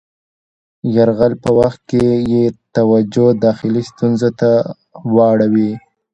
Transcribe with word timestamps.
یرغل 0.95 1.33
په 1.43 1.49
وخت 1.59 1.79
کې 1.89 2.05
یې 2.31 2.43
توجه 2.75 3.27
داخلي 3.45 3.83
ستونزو 3.91 4.29
ته 4.39 4.49
واړوي. 5.15 5.71